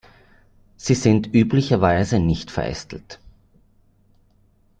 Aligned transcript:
Sie 0.77 0.95
sind 0.95 1.31
üblicherweise 1.31 2.17
nicht 2.17 2.49
verästelt. 2.49 3.19